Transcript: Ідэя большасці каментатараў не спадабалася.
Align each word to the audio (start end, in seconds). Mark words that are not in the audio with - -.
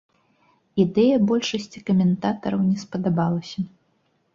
Ідэя 0.83 1.19
большасці 1.33 1.85
каментатараў 1.93 2.59
не 2.69 2.77
спадабалася. 2.89 3.59